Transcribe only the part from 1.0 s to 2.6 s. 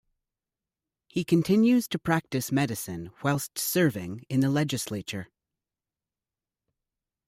He continues to practice